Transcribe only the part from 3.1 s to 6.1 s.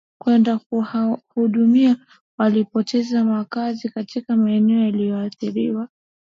makazi katika maeneo yaliyoathiriwa